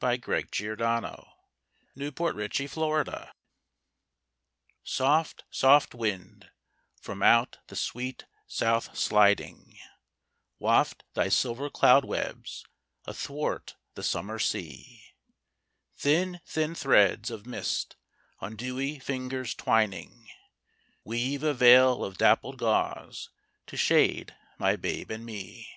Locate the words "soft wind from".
5.52-7.22